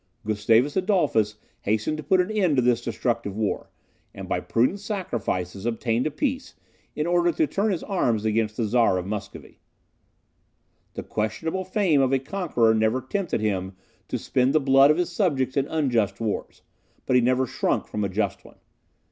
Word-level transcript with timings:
Gustavus 0.25 0.75
Adolphus 0.75 1.35
hastened 1.61 1.97
to 1.97 2.03
put 2.03 2.19
an 2.21 2.31
end 2.31 2.55
to 2.55 2.61
this 2.63 2.81
destructive 2.81 3.37
war, 3.37 3.69
and 4.15 4.27
by 4.27 4.39
prudent 4.39 4.79
sacrifices 4.79 5.63
obtained 5.63 6.07
a 6.07 6.09
peace, 6.09 6.55
in 6.95 7.05
order 7.05 7.31
to 7.33 7.45
turn 7.45 7.71
his 7.71 7.83
arms 7.83 8.25
against 8.25 8.57
the 8.57 8.63
Czar 8.65 8.97
of 8.97 9.05
Muscovy. 9.05 9.59
The 10.95 11.03
questionable 11.03 11.65
fame 11.65 12.01
of 12.01 12.11
a 12.13 12.17
conqueror 12.17 12.73
never 12.73 12.99
tempted 12.99 13.41
him 13.41 13.73
to 14.07 14.17
spend 14.17 14.53
the 14.53 14.59
blood 14.59 14.89
of 14.89 14.97
his 14.97 15.11
subjects 15.11 15.55
in 15.55 15.67
unjust 15.67 16.19
wars; 16.19 16.63
but 17.05 17.15
he 17.15 17.21
never 17.21 17.45
shrunk 17.45 17.85
from 17.85 18.03
a 18.03 18.09
just 18.09 18.43
one. 18.43 18.57